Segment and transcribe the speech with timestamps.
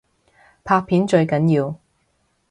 [0.63, 1.79] 拍片最緊要